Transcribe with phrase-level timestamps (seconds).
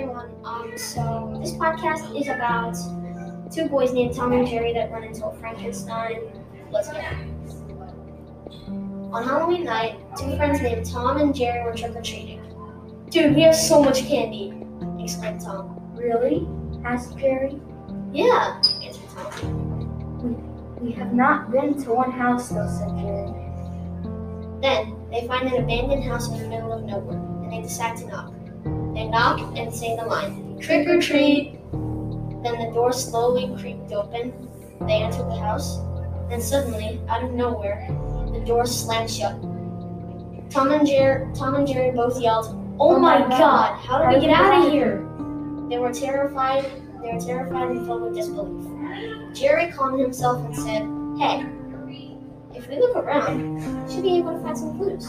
[0.00, 0.34] everyone.
[0.44, 2.74] Um, so this podcast is about
[3.52, 6.20] two boys named Tom and Jerry that run into a Frankenstein.
[6.70, 7.12] Let's get.
[9.12, 12.40] On Halloween night, two friends named Tom and Jerry were trick or treating.
[13.10, 14.54] Dude, we have so much candy!
[14.98, 15.80] exclaimed Tom.
[15.94, 16.46] Really?
[16.84, 17.60] asked Jerry.
[18.12, 20.76] Yeah, answered Tom.
[20.80, 23.34] We have not been to one house though, said Jerry.
[24.62, 28.06] Then they find an abandoned house in the middle of nowhere, and they decide to
[28.06, 28.32] knock.
[29.00, 31.58] They knock and say the line, trick or treat.
[31.72, 34.30] Then the door slowly creaked open.
[34.82, 35.78] They entered the house.
[36.28, 37.88] Then suddenly, out of nowhere,
[38.30, 39.40] the door slammed shut.
[40.50, 43.80] Tom and Jerry, Tom and Jerry both yelled, "Oh my God!
[43.80, 45.02] How do we get out of here?"
[45.70, 46.66] They were terrified.
[47.00, 48.68] They were terrified and filled with disbelief.
[49.32, 50.82] Jerry calmed himself and said,
[51.18, 51.46] "Hey,
[52.54, 55.08] if we look around, we should be able to find some clues."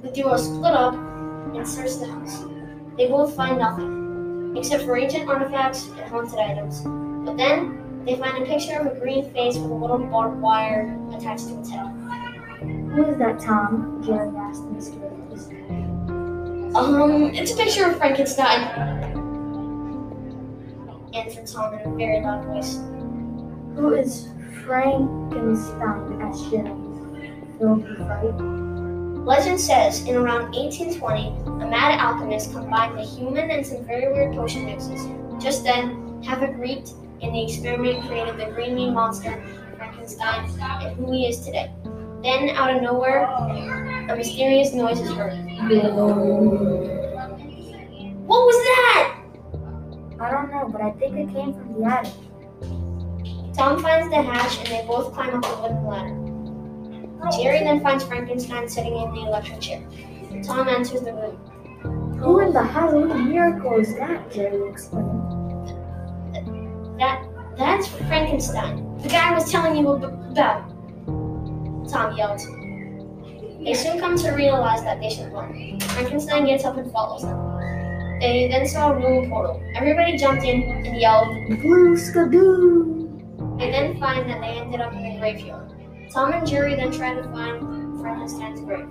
[0.00, 2.46] The duo split up and searched the house.
[2.96, 6.80] They both find nothing, except for ancient artifacts and haunted items.
[7.26, 10.98] But then they find a picture of a green face with a little barbed wire
[11.12, 11.88] attached to its head.
[12.60, 14.02] Who is that, Tom?
[14.04, 15.56] Jerry asked mysteriously.
[16.74, 18.62] Um, it's a picture of Frankenstein.
[21.12, 22.76] Answered Tom in a very loud voice.
[23.76, 24.28] Who is
[24.64, 26.22] Frankenstein?
[26.22, 26.72] asked Jerry,
[27.58, 28.65] filled with fright.
[29.26, 34.36] Legend says in around 1820, a mad alchemist combined the human and some very weird
[34.36, 35.04] potion mixes.
[35.42, 39.44] Just then, Havoc reaped, and the experiment created the green mean monster,
[39.76, 41.72] Frankenstein, and who he is today.
[42.22, 43.24] Then, out of nowhere,
[44.08, 45.34] a mysterious noise is heard.
[48.26, 49.18] What was that?
[50.20, 52.12] I don't know, but I think it came from the attic.
[53.56, 56.25] Tom finds the hatch, and they both climb up the wooden ladder.
[57.36, 59.82] Jerry then finds Frankenstein sitting in the electric chair.
[60.42, 62.16] Tom enters the room.
[62.18, 64.30] Who in the Halloween miracle is that?
[64.32, 65.22] Jerry exclaimed.
[66.98, 67.24] That
[67.56, 70.68] that's Frankenstein, the guy I was telling you about.
[71.88, 72.40] Tom yelled.
[73.64, 75.80] They soon come to realize that they should run.
[75.80, 77.38] Frankenstein gets up and follows them.
[78.20, 79.62] They then saw a room portal.
[79.74, 81.28] Everybody jumped in and yelled.
[81.60, 83.58] Blue skadoo!
[83.58, 85.72] They then find that they ended up in a graveyard.
[86.10, 88.88] Tom and Jerry then try to find Frankenstein's grave.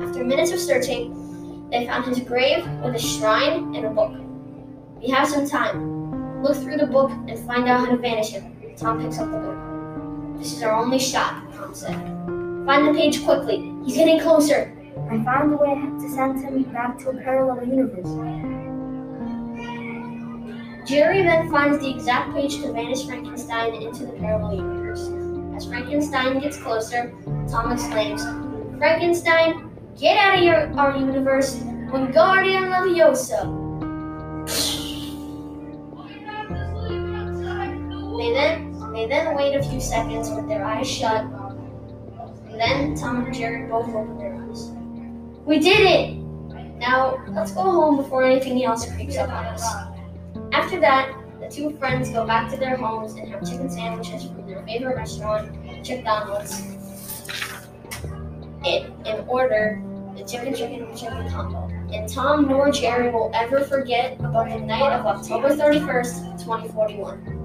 [0.00, 4.12] After minutes of searching, they found his grave with a shrine and a book.
[5.00, 6.42] We have some time.
[6.42, 8.56] Look through the book and find out how to vanish him.
[8.76, 10.38] Tom picks up the book.
[10.38, 11.94] This is our only shot, Tom said.
[12.66, 13.72] Find the page quickly.
[13.84, 14.76] He's getting closer.
[15.10, 18.08] I found a way to send him back to a parallel universe.
[20.88, 25.29] Jerry then finds the exact page to vanish Frankenstein into the parallel universe.
[25.60, 27.12] As Frankenstein gets closer,
[27.46, 28.24] Tom exclaims,
[28.78, 31.56] Frankenstein, get out of your, our universe,
[31.92, 33.44] Wingardium Leviosa.
[38.16, 41.26] They then they then wait a few seconds with their eyes shut.
[41.26, 44.70] And then Tom and Jerry both open their eyes.
[45.44, 46.16] We did it!
[46.78, 49.66] Now let's go home before anything else creeps up on us.
[50.52, 54.46] After that, the two friends go back to their homes and have chicken sandwiches from
[54.46, 56.60] their favorite restaurant, McDonald's,
[58.64, 59.82] in, in order
[60.16, 61.66] the chicken chicken chicken combo.
[61.92, 67.39] And Tom nor Jerry will ever forget about the night of October 31st, 2041.